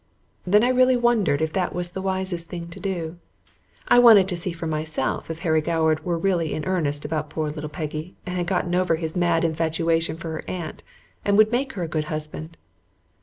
[0.47, 3.19] Then I really wondered if that was the wisest thing to do.
[3.87, 7.51] I wanted to see for myself if Harry Goward were really in earnest about poor
[7.51, 10.81] little Peggy and had gotten over his mad infatuation for her aunt
[11.23, 12.57] and would make her a good husband.